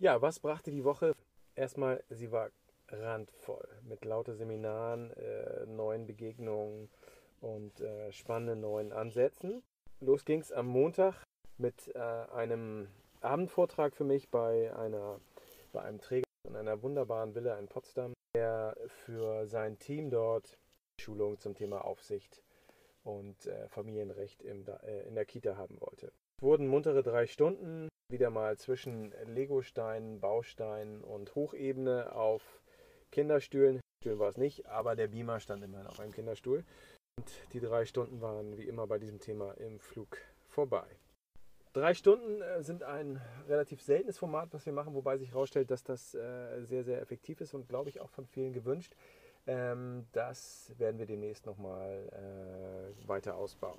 Ja, 0.00 0.22
was 0.22 0.38
brachte 0.38 0.70
die 0.70 0.84
Woche? 0.84 1.12
Erstmal, 1.56 2.04
sie 2.08 2.30
war 2.30 2.50
randvoll 2.88 3.68
mit 3.82 4.04
lauter 4.04 4.36
Seminaren, 4.36 5.10
äh, 5.14 5.66
neuen 5.66 6.06
Begegnungen 6.06 6.88
und 7.40 7.80
äh, 7.80 8.12
spannenden 8.12 8.60
neuen 8.60 8.92
Ansätzen. 8.92 9.60
Los 9.98 10.24
ging 10.24 10.40
es 10.40 10.52
am 10.52 10.66
Montag 10.66 11.24
mit 11.56 11.92
äh, 11.96 11.98
einem 11.98 12.86
Abendvortrag 13.22 13.96
für 13.96 14.04
mich 14.04 14.30
bei, 14.30 14.72
einer, 14.76 15.18
bei 15.72 15.82
einem 15.82 15.98
Träger 15.98 16.28
in 16.48 16.54
einer 16.54 16.80
wunderbaren 16.80 17.34
Villa 17.34 17.58
in 17.58 17.66
Potsdam, 17.66 18.12
der 18.36 18.76
für 19.04 19.48
sein 19.48 19.80
Team 19.80 20.10
dort 20.10 20.56
Schulung 21.00 21.40
zum 21.40 21.56
Thema 21.56 21.84
Aufsicht 21.84 22.40
und 23.08 23.46
äh, 23.46 23.68
Familienrecht 23.68 24.42
im, 24.42 24.66
äh, 24.66 25.00
in 25.08 25.14
der 25.14 25.24
Kita 25.24 25.56
haben 25.56 25.80
wollte. 25.80 26.12
Es 26.36 26.42
wurden 26.42 26.68
muntere 26.68 27.02
drei 27.02 27.26
Stunden, 27.26 27.88
wieder 28.10 28.30
mal 28.30 28.56
zwischen 28.58 29.12
Legosteinen, 29.26 30.20
Bausteinen 30.20 31.02
und 31.02 31.34
Hochebene 31.34 32.12
auf 32.14 32.62
Kinderstühlen. 33.10 33.80
Stühlen 34.02 34.18
war 34.18 34.28
es 34.28 34.36
nicht, 34.36 34.66
aber 34.66 34.94
der 34.94 35.08
Beamer 35.08 35.40
stand 35.40 35.64
immerhin 35.64 35.86
auf 35.86 35.98
einem 35.98 36.12
Kinderstuhl. 36.12 36.64
Und 37.18 37.32
die 37.52 37.60
drei 37.60 37.84
Stunden 37.86 38.20
waren 38.20 38.58
wie 38.58 38.68
immer 38.68 38.86
bei 38.86 38.98
diesem 38.98 39.18
Thema 39.18 39.52
im 39.52 39.80
Flug 39.80 40.18
vorbei. 40.46 40.86
Drei 41.72 41.94
Stunden 41.94 42.42
äh, 42.42 42.62
sind 42.62 42.82
ein 42.82 43.20
relativ 43.48 43.82
seltenes 43.82 44.18
Format, 44.18 44.52
was 44.52 44.66
wir 44.66 44.72
machen, 44.72 44.94
wobei 44.94 45.16
sich 45.16 45.30
herausstellt, 45.30 45.70
dass 45.70 45.82
das 45.82 46.14
äh, 46.14 46.62
sehr, 46.64 46.84
sehr 46.84 47.00
effektiv 47.00 47.40
ist 47.40 47.54
und 47.54 47.68
glaube 47.68 47.88
ich 47.88 48.00
auch 48.00 48.10
von 48.10 48.26
vielen 48.26 48.52
gewünscht. 48.52 48.94
Ähm, 49.48 50.06
das 50.12 50.70
werden 50.76 50.98
wir 50.98 51.06
demnächst 51.06 51.46
nochmal 51.46 52.06
äh, 52.12 53.08
weiter 53.08 53.34
ausbauen. 53.34 53.78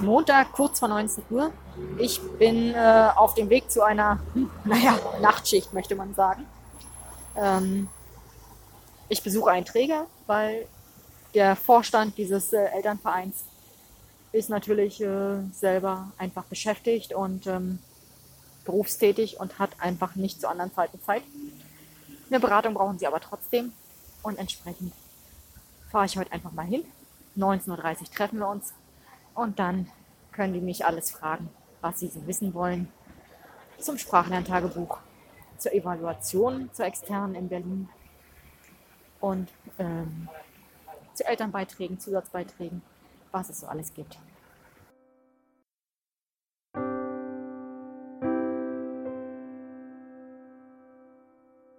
Montag, 0.00 0.50
kurz 0.50 0.80
vor 0.80 0.88
19 0.88 1.22
Uhr. 1.30 1.52
Ich 1.98 2.20
bin 2.36 2.74
äh, 2.74 3.10
auf 3.14 3.34
dem 3.34 3.48
Weg 3.48 3.70
zu 3.70 3.84
einer, 3.84 4.18
naja, 4.64 4.98
Nachtschicht, 5.20 5.72
möchte 5.72 5.94
man 5.94 6.12
sagen. 6.14 6.44
Ähm, 7.36 7.88
ich 9.08 9.22
besuche 9.22 9.52
einen 9.52 9.64
Träger, 9.64 10.08
weil 10.26 10.66
der 11.34 11.54
Vorstand 11.54 12.18
dieses 12.18 12.52
äh, 12.52 12.64
Elternvereins 12.64 13.44
ist 14.32 14.48
natürlich 14.48 15.00
äh, 15.00 15.42
selber 15.52 16.10
einfach 16.16 16.44
beschäftigt 16.44 17.12
und 17.12 17.46
ähm, 17.46 17.78
berufstätig 18.64 19.38
und 19.38 19.58
hat 19.58 19.70
einfach 19.78 20.14
nicht 20.14 20.40
zu 20.40 20.48
anderen 20.48 20.72
Zeiten 20.72 21.00
Zeit. 21.02 21.22
Eine 22.30 22.40
Beratung 22.40 22.74
brauchen 22.74 22.98
sie 22.98 23.06
aber 23.06 23.20
trotzdem 23.20 23.72
und 24.22 24.38
entsprechend 24.38 24.92
fahre 25.90 26.06
ich 26.06 26.16
heute 26.16 26.32
einfach 26.32 26.52
mal 26.52 26.64
hin. 26.64 26.84
19.30 27.36 27.68
Uhr 28.00 28.10
treffen 28.10 28.38
wir 28.38 28.48
uns 28.48 28.72
und 29.34 29.58
dann 29.58 29.90
können 30.32 30.54
die 30.54 30.60
mich 30.60 30.86
alles 30.86 31.10
fragen, 31.10 31.50
was 31.80 32.00
sie 32.00 32.08
so 32.08 32.26
wissen 32.26 32.54
wollen. 32.54 32.88
Zum 33.78 33.98
Sprachlerntagebuch, 33.98 34.98
zur 35.58 35.72
Evaluation, 35.74 36.70
zur 36.72 36.86
externen 36.86 37.34
in 37.34 37.48
Berlin 37.48 37.88
und 39.20 39.50
ähm, 39.78 40.28
zu 41.14 41.26
Elternbeiträgen, 41.26 42.00
Zusatzbeiträgen, 42.00 42.82
was 43.32 43.48
es 43.48 43.60
so 43.60 43.66
alles 43.66 43.92
gibt. 43.92 44.18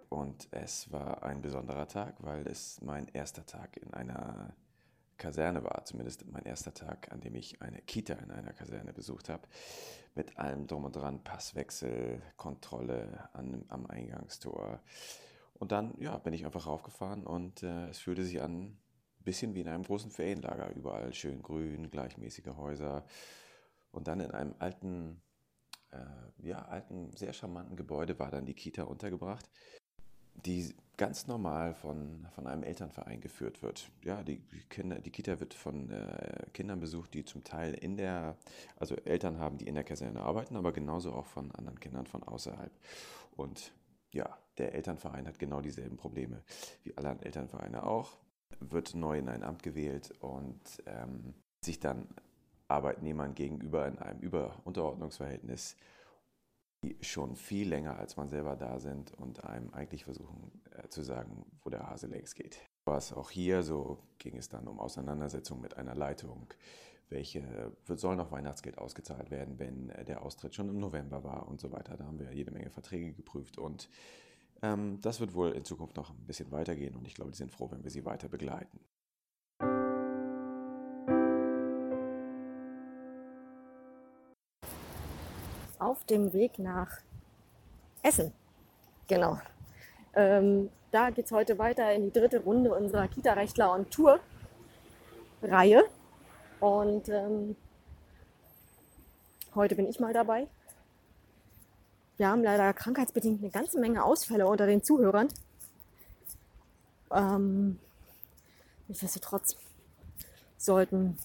Und 0.09 0.47
es 0.51 0.91
war 0.91 1.23
ein 1.23 1.41
besonderer 1.41 1.87
Tag, 1.87 2.15
weil 2.19 2.47
es 2.47 2.81
mein 2.81 3.07
erster 3.09 3.45
Tag 3.45 3.77
in 3.77 3.93
einer 3.93 4.55
Kaserne 5.17 5.63
war, 5.63 5.85
zumindest 5.85 6.25
mein 6.25 6.43
erster 6.43 6.73
Tag, 6.73 7.11
an 7.11 7.21
dem 7.21 7.35
ich 7.35 7.61
eine 7.61 7.81
Kita 7.81 8.15
in 8.15 8.31
einer 8.31 8.51
Kaserne 8.51 8.93
besucht 8.93 9.29
habe, 9.29 9.47
mit 10.15 10.37
allem 10.37 10.67
drum 10.67 10.85
und 10.85 10.95
dran, 10.95 11.23
Passwechsel, 11.23 12.21
Kontrolle 12.35 13.29
an, 13.33 13.63
am 13.69 13.85
Eingangstor. 13.85 14.81
Und 15.53 15.71
dann 15.71 15.93
ja, 15.99 16.17
bin 16.17 16.33
ich 16.33 16.45
einfach 16.45 16.67
raufgefahren 16.67 17.25
und 17.25 17.63
äh, 17.63 17.89
es 17.89 17.99
fühlte 17.99 18.23
sich 18.23 18.41
an, 18.41 18.77
bisschen 19.23 19.55
wie 19.55 19.61
in 19.61 19.67
einem 19.67 19.83
großen 19.83 20.11
Ferienlager, 20.11 20.73
überall 20.75 21.13
schön 21.13 21.41
grün, 21.41 21.89
gleichmäßige 21.89 22.55
Häuser. 22.57 23.05
Und 23.91 24.07
dann 24.07 24.19
in 24.19 24.31
einem 24.31 24.55
alten, 24.59 25.21
äh, 25.91 26.47
ja, 26.47 26.65
alten, 26.65 27.15
sehr 27.15 27.33
charmanten 27.33 27.75
Gebäude 27.75 28.17
war 28.19 28.31
dann 28.31 28.45
die 28.45 28.55
Kita 28.55 28.83
untergebracht 28.83 29.49
die 30.35 30.73
ganz 30.97 31.27
normal 31.27 31.73
von, 31.73 32.27
von 32.35 32.47
einem 32.47 32.63
Elternverein 32.63 33.21
geführt 33.21 33.61
wird. 33.61 33.89
Ja, 34.03 34.23
die, 34.23 34.41
Kinder, 34.69 34.99
die 34.99 35.11
Kita 35.11 35.39
wird 35.39 35.53
von 35.53 35.89
äh, 35.89 36.45
Kindern 36.53 36.79
besucht, 36.79 37.13
die 37.13 37.25
zum 37.25 37.43
Teil 37.43 37.73
in 37.73 37.97
der, 37.97 38.37
also 38.77 38.95
Eltern 38.95 39.39
haben, 39.39 39.57
die 39.57 39.67
in 39.67 39.75
der 39.75 39.83
Kaserne 39.83 40.21
arbeiten, 40.21 40.55
aber 40.55 40.71
genauso 40.71 41.13
auch 41.13 41.25
von 41.25 41.51
anderen 41.51 41.79
Kindern 41.79 42.05
von 42.05 42.23
außerhalb. 42.23 42.71
Und 43.35 43.73
ja, 44.11 44.37
der 44.57 44.75
Elternverein 44.75 45.27
hat 45.27 45.39
genau 45.39 45.61
dieselben 45.61 45.97
Probleme 45.97 46.43
wie 46.83 46.95
alle 46.95 47.17
Elternvereine 47.21 47.83
auch, 47.83 48.17
wird 48.71 48.95
neu 48.95 49.19
in 49.19 49.29
ein 49.29 49.43
Amt 49.43 49.63
gewählt 49.63 50.13
und 50.19 50.61
ähm, 50.85 51.33
sich 51.63 51.79
dann 51.79 52.07
Arbeitnehmern 52.67 53.35
gegenüber 53.35 53.87
in 53.87 53.99
einem 53.99 54.19
Über-Unterordnungsverhältnis 54.19 55.75
die 56.83 56.97
schon 57.01 57.35
viel 57.35 57.69
länger 57.69 57.97
als 57.97 58.17
man 58.17 58.29
selber 58.29 58.55
da 58.55 58.79
sind 58.79 59.13
und 59.13 59.43
einem 59.45 59.73
eigentlich 59.73 60.03
versuchen 60.03 60.51
äh, 60.71 60.87
zu 60.89 61.01
sagen, 61.01 61.45
wo 61.63 61.69
der 61.69 61.89
Hase 61.89 62.07
längst 62.07 62.35
geht. 62.35 62.59
Was 62.85 63.13
auch 63.13 63.31
hier, 63.31 63.63
so 63.63 63.99
ging 64.17 64.37
es 64.37 64.49
dann 64.49 64.67
um 64.67 64.79
Auseinandersetzung 64.79 65.61
mit 65.61 65.77
einer 65.77 65.95
Leitung. 65.95 66.53
Welche 67.09 67.71
soll 67.87 68.15
noch 68.15 68.31
Weihnachtsgeld 68.31 68.77
ausgezahlt 68.77 69.31
werden, 69.31 69.59
wenn 69.59 69.89
äh, 69.89 70.03
der 70.03 70.23
Austritt 70.23 70.55
schon 70.55 70.69
im 70.69 70.79
November 70.79 71.23
war 71.23 71.47
und 71.47 71.61
so 71.61 71.71
weiter. 71.71 71.95
Da 71.95 72.05
haben 72.05 72.19
wir 72.19 72.33
jede 72.33 72.51
Menge 72.51 72.69
Verträge 72.69 73.13
geprüft 73.13 73.57
und 73.57 73.89
ähm, 74.63 74.99
das 75.01 75.19
wird 75.19 75.35
wohl 75.35 75.51
in 75.51 75.63
Zukunft 75.63 75.95
noch 75.95 76.09
ein 76.09 76.25
bisschen 76.25 76.51
weitergehen 76.51 76.95
und 76.95 77.07
ich 77.07 77.13
glaube, 77.13 77.31
die 77.31 77.37
sind 77.37 77.51
froh, 77.51 77.69
wenn 77.69 77.83
wir 77.83 77.91
sie 77.91 78.05
weiter 78.05 78.27
begleiten. 78.27 78.79
auf 85.83 86.05
dem 86.05 86.33
Weg 86.33 86.59
nach 86.59 86.89
Essen. 88.01 88.31
Genau. 89.07 89.39
Ähm, 90.15 90.69
da 90.91 91.09
geht 91.09 91.25
es 91.25 91.31
heute 91.31 91.57
weiter 91.57 91.91
in 91.93 92.03
die 92.03 92.11
dritte 92.11 92.39
Runde 92.39 92.73
unserer 92.73 93.07
Kita-Rechtler 93.07 93.73
und 93.73 93.91
Tour-Reihe. 93.91 95.83
Und 96.59 97.09
ähm, 97.09 97.55
heute 99.55 99.75
bin 99.75 99.87
ich 99.87 99.99
mal 99.99 100.13
dabei. 100.13 100.47
Wir 102.17 102.27
haben 102.27 102.43
leider 102.43 102.73
krankheitsbedingt 102.73 103.41
eine 103.41 103.51
ganze 103.51 103.79
Menge 103.79 104.03
Ausfälle 104.03 104.47
unter 104.47 104.67
den 104.67 104.83
Zuhörern. 104.83 105.29
Ähm, 107.11 107.79
nichtsdestotrotz 108.87 109.55
sollten 110.57 111.17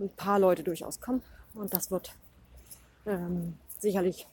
ein 0.00 0.10
paar 0.10 0.38
Leute 0.38 0.62
durchaus 0.62 1.00
kommen. 1.00 1.22
Und 1.54 1.72
das 1.72 1.90
wird 1.90 2.14
ähm, 3.06 3.56
sicherlich 3.78 4.26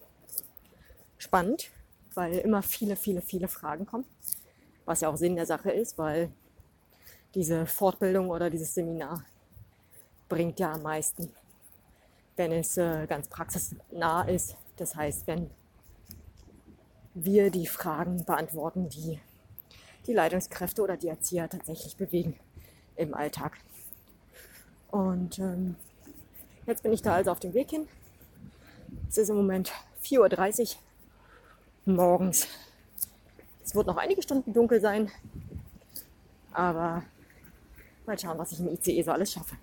spannend, 1.17 1.69
weil 2.15 2.39
immer 2.39 2.63
viele, 2.63 2.95
viele, 2.95 3.21
viele 3.21 3.47
Fragen 3.47 3.85
kommen. 3.85 4.05
Was 4.85 5.01
ja 5.01 5.09
auch 5.09 5.17
Sinn 5.17 5.35
der 5.35 5.45
Sache 5.45 5.71
ist, 5.71 5.97
weil 5.97 6.31
diese 7.35 7.65
Fortbildung 7.65 8.29
oder 8.29 8.49
dieses 8.49 8.73
Seminar 8.73 9.23
bringt 10.27 10.59
ja 10.59 10.73
am 10.73 10.81
meisten, 10.81 11.31
wenn 12.35 12.51
es 12.51 12.77
äh, 12.77 13.05
ganz 13.05 13.27
praxisnah 13.27 14.23
ist. 14.23 14.57
Das 14.77 14.95
heißt, 14.95 15.27
wenn 15.27 15.49
wir 17.13 17.51
die 17.51 17.67
Fragen 17.67 18.23
beantworten, 18.25 18.89
die 18.89 19.19
die 20.07 20.13
Leitungskräfte 20.13 20.81
oder 20.81 20.97
die 20.97 21.07
Erzieher 21.07 21.47
tatsächlich 21.49 21.95
bewegen 21.95 22.35
im 22.95 23.13
Alltag. 23.13 23.57
Und 24.89 25.39
ähm, 25.39 25.75
jetzt 26.65 26.83
bin 26.83 26.91
ich 26.91 27.01
da 27.01 27.15
also 27.15 27.31
auf 27.31 27.39
dem 27.39 27.53
Weg 27.53 27.69
hin. 27.69 27.87
Es 29.07 29.17
ist 29.17 29.29
im 29.29 29.35
Moment 29.35 29.71
4.30 30.03 30.75
Uhr 31.85 31.93
morgens. 31.93 32.47
Es 33.63 33.75
wird 33.75 33.87
noch 33.87 33.97
einige 33.97 34.21
Stunden 34.21 34.53
dunkel 34.53 34.81
sein. 34.81 35.11
Aber 36.51 37.03
mal 38.05 38.19
schauen, 38.19 38.37
was 38.37 38.51
ich 38.51 38.59
im 38.59 38.67
ICE 38.69 39.03
so 39.03 39.11
alles 39.11 39.31
schaffe. 39.31 39.55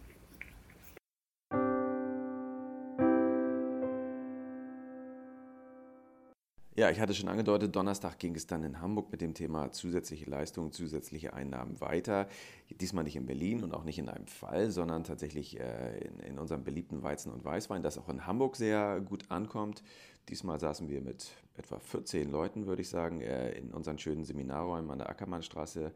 Ich 6.90 7.00
hatte 7.00 7.14
schon 7.14 7.28
angedeutet, 7.28 7.74
Donnerstag 7.74 8.18
ging 8.18 8.34
es 8.34 8.46
dann 8.46 8.62
in 8.62 8.80
Hamburg 8.80 9.10
mit 9.10 9.20
dem 9.20 9.34
Thema 9.34 9.72
zusätzliche 9.72 10.30
Leistungen, 10.30 10.72
zusätzliche 10.72 11.34
Einnahmen 11.34 11.80
weiter. 11.80 12.28
Diesmal 12.70 13.04
nicht 13.04 13.16
in 13.16 13.26
Berlin 13.26 13.64
und 13.64 13.74
auch 13.74 13.84
nicht 13.84 13.98
in 13.98 14.08
einem 14.08 14.26
Fall, 14.26 14.70
sondern 14.70 15.04
tatsächlich 15.04 15.58
äh, 15.58 15.98
in, 16.26 16.38
unserem 16.38 16.64
beliebten 16.64 17.02
Weizen 17.02 17.32
und 17.32 17.44
Weißwein, 17.44 17.82
das 17.82 17.98
auch 17.98 18.08
in 18.08 18.26
Hamburg 18.26 18.56
sehr 18.56 19.00
gut 19.00 19.30
ankommt. 19.30 19.82
Diesmal 20.28 20.60
saßen 20.60 20.88
wir 20.88 21.00
mit 21.00 21.32
etwa 21.56 21.78
14 21.78 22.30
Leuten, 22.30 22.66
würde 22.66 22.82
ich 22.82 22.88
sagen, 22.88 23.20
äh, 23.20 23.50
in 23.52 23.72
unseren 23.72 23.98
schönen 23.98 24.24
Seminarräumen 24.24 24.90
an 24.90 24.98
der 24.98 25.10
Ackermannstraße 25.10 25.92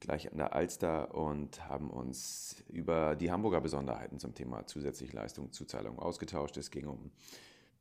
gleich 0.00 0.30
an 0.32 0.38
der 0.38 0.54
Alster 0.54 1.14
und 1.14 1.68
haben 1.68 1.90
uns 1.90 2.56
über 2.68 3.14
die 3.14 3.30
Hamburger 3.30 3.60
Besonderheiten 3.60 4.18
zum 4.18 4.34
Thema 4.34 4.66
zusätzlich 4.66 5.12
Leistung, 5.12 5.52
Zuzahlung 5.52 5.98
ausgetauscht. 5.98 6.56
Es 6.56 6.70
ging 6.70 6.86
um 6.86 7.10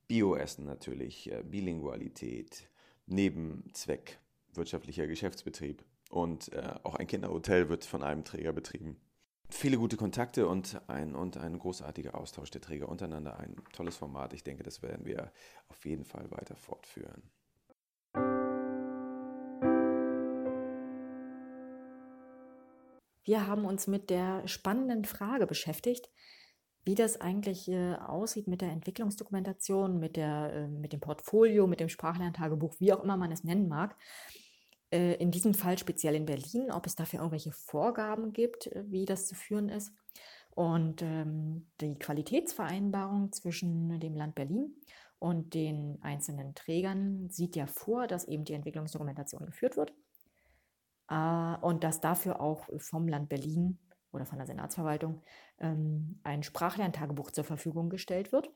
Bioessen 0.07 0.65
natürlich, 0.65 1.31
äh, 1.31 1.44
Bilingualität, 1.44 2.69
Nebenzweck, 3.05 4.19
wirtschaftlicher 4.53 5.07
Geschäftsbetrieb 5.07 5.83
und 6.09 6.51
äh, 6.53 6.75
auch 6.83 6.95
ein 6.95 7.07
Kinderhotel 7.07 7.69
wird 7.69 7.85
von 7.85 8.03
einem 8.03 8.23
Träger 8.23 8.53
betrieben. 8.53 8.97
Viele 9.50 9.77
gute 9.77 9.97
Kontakte 9.97 10.47
und 10.47 10.81
ein, 10.89 11.13
und 11.13 11.38
ein 11.38 11.59
großartiger 11.59 12.15
Austausch 12.15 12.50
der 12.50 12.61
Träger 12.61 12.89
untereinander. 12.89 13.39
Ein 13.39 13.55
tolles 13.71 13.97
Format. 13.97 14.33
Ich 14.33 14.44
denke, 14.44 14.63
das 14.63 14.81
werden 14.81 15.05
wir 15.05 15.31
auf 15.67 15.85
jeden 15.85 16.05
Fall 16.05 16.31
weiter 16.31 16.55
fortführen. 16.55 17.21
Wir 23.25 23.47
haben 23.47 23.65
uns 23.65 23.88
mit 23.88 24.09
der 24.09 24.47
spannenden 24.47 25.05
Frage 25.05 25.47
beschäftigt, 25.47 26.09
wie 26.83 26.95
das 26.95 27.21
eigentlich 27.21 27.69
äh, 27.69 27.95
aussieht 27.95 28.47
mit 28.47 28.62
der 28.62 28.71
Entwicklungsdokumentation, 28.71 30.00
mit, 30.00 30.18
der, 30.18 30.53
äh, 30.53 30.68
mit 30.68 30.94
dem 30.94 31.00
Portfolio, 31.00 31.65
mit 31.65 31.80
dem 31.80 31.89
Sprachlerntagebuch, 31.89 32.75
wie 32.80 32.94
auch 32.94 33.03
immer 33.03 33.18
man 33.18 33.31
es 33.31 33.44
nennen 33.44 33.68
mag. 33.68 33.95
Äh, 34.94 35.15
in 35.15 35.31
diesem 35.31 35.53
Fall 35.53 35.77
speziell 35.77 36.13
in 36.15 36.25
Berlin, 36.25 36.71
ob 36.71 36.85
es 36.85 36.95
dafür 36.95 37.19
irgendwelche 37.19 37.51
Vorgaben 37.51 38.31
gibt, 38.31 38.68
äh, 38.68 38.83
wie 38.88 39.06
das 39.06 39.25
zu 39.25 39.33
führen 39.33 39.69
ist. 39.69 39.94
Und 40.51 41.01
ähm, 41.01 41.68
die 41.81 41.95
Qualitätsvereinbarung 41.95 43.31
zwischen 43.31 44.00
dem 44.00 44.15
Land 44.15 44.36
Berlin 44.36 44.75
und 45.18 45.56
den 45.56 45.97
einzelnen 46.01 46.53
Trägern 46.53 47.27
sieht 47.31 47.56
ja 47.56 47.65
vor, 47.65 48.06
dass 48.06 48.27
eben 48.27 48.44
die 48.44 48.53
Entwicklungsdokumentation 48.53 49.47
geführt 49.47 49.77
wird 49.77 49.94
äh, 51.09 51.56
und 51.62 51.83
dass 51.83 52.01
dafür 52.01 52.39
auch 52.39 52.68
vom 52.77 53.07
Land 53.07 53.29
Berlin 53.29 53.79
oder 54.13 54.25
von 54.25 54.38
der 54.38 54.48
Senatsverwaltung 54.48 55.21
ähm, 55.60 56.19
ein 56.24 56.44
Sprachlerntagebuch 56.44 57.31
zur 57.31 57.44
Verfügung 57.44 57.89
gestellt 57.89 58.31
wird. 58.31 58.50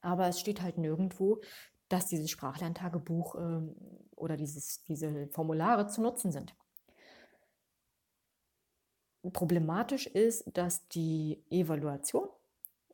Aber 0.00 0.28
es 0.28 0.40
steht 0.40 0.62
halt 0.62 0.78
nirgendwo, 0.78 1.40
dass 1.88 2.06
dieses 2.06 2.30
Sprachlerntagebuch 2.30 3.34
ähm, 3.34 3.74
oder 4.14 4.36
dieses, 4.36 4.82
diese 4.84 5.28
Formulare 5.28 5.88
zu 5.88 6.00
nutzen 6.00 6.32
sind. 6.32 6.54
Problematisch 9.32 10.06
ist, 10.06 10.44
dass 10.56 10.86
die 10.88 11.44
Evaluation 11.50 12.28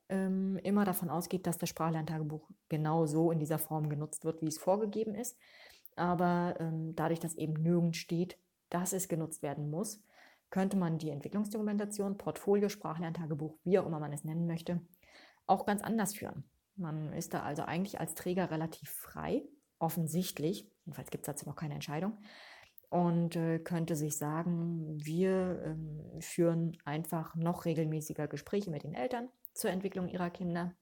ähm, 0.09 0.59
immer 0.63 0.85
davon 0.85 1.11
ausgeht, 1.11 1.47
dass 1.47 1.59
das 1.59 1.69
Sprachlerntagebuch 1.69 2.49
genau 2.69 3.07
so 3.07 3.31
in 3.31 3.39
dieser 3.39 3.59
Form 3.59 3.89
genutzt 3.89 4.25
wird, 4.25 4.41
wie 4.43 4.49
es 4.49 4.59
vorgegeben 4.59 5.15
ist. 5.15 5.37
Aber 5.97 6.57
ähm, 6.59 6.95
dadurch, 6.97 7.21
dass 7.21 7.37
eben 7.37 7.55
nirgend 7.55 7.97
steht, 7.97 8.39
dass 8.71 8.93
es 8.93 9.09
genutzt 9.09 9.43
werden 9.43 9.71
muss, 9.71 10.03
könnte 10.55 10.77
man 10.77 10.99
die 10.99 11.11
Entwicklungsdokumentation, 11.11 12.17
Portfolio, 12.17 12.69
Sprachlerntagebuch, 12.69 13.59
wie 13.65 13.77
auch 13.81 13.87
immer 13.87 13.99
man 13.99 14.13
es 14.13 14.23
nennen 14.23 14.47
möchte, 14.47 14.81
auch 15.49 15.67
ganz 15.67 15.83
anders 15.83 16.15
führen. 16.15 16.45
Man 16.77 17.13
ist 17.13 17.35
da 17.35 17.43
also 17.43 17.65
eigentlich 17.65 17.99
als 17.99 18.15
Träger 18.15 18.53
relativ 18.53 18.89
frei, 18.89 19.43
offensichtlich, 19.81 20.71
jedenfalls 20.85 21.11
gibt 21.11 21.25
es 21.25 21.27
dazu 21.27 21.49
noch 21.49 21.57
keine 21.57 21.75
Entscheidung, 21.75 22.19
und 22.89 23.35
äh, 23.35 23.59
könnte 23.59 23.97
sich 23.97 24.17
sagen, 24.17 24.97
wir 25.05 25.61
ähm, 25.65 26.21
führen 26.21 26.79
einfach 26.85 27.35
noch 27.35 27.65
regelmäßiger 27.65 28.29
Gespräche 28.29 28.71
mit 28.71 28.85
den 28.85 28.95
Eltern 28.95 29.31
zur 29.55 29.73
Entwicklung 29.73 30.07
ihrer 30.07 30.31
Kinder 30.31 30.73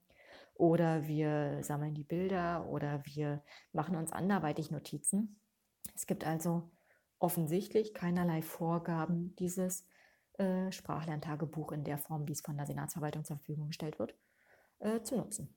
oder 0.52 1.06
wir 1.06 1.62
sammeln 1.62 1.94
die 1.94 2.04
Bilder 2.04 2.66
oder 2.68 3.00
wir 3.06 3.42
machen 3.72 3.96
uns 3.96 4.12
anderweitig 4.12 4.70
Notizen. 4.70 5.40
Es 5.94 6.06
gibt 6.06 6.26
also 6.26 6.70
offensichtlich 7.22 7.94
keinerlei 7.94 8.42
Vorgaben, 8.42 9.36
dieses 9.36 9.86
äh, 10.38 10.72
Sprachlerntagebuch 10.72 11.72
in 11.72 11.84
der 11.84 11.98
Form, 11.98 12.26
wie 12.26 12.32
es 12.32 12.40
von 12.40 12.56
der 12.56 12.66
Senatsverwaltung 12.66 13.24
zur 13.24 13.36
Verfügung 13.36 13.68
gestellt 13.68 13.98
wird, 13.98 14.16
äh, 14.80 15.02
zu 15.02 15.16
nutzen. 15.16 15.54